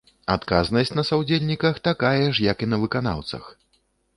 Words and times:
Адказнасць 0.35 0.91
на 0.99 1.03
саўдзельніках 1.09 1.75
такая 1.89 2.25
ж 2.39 2.49
як 2.51 2.57
і 2.67 2.71
на 2.73 2.77
выканаўцах. 2.85 3.43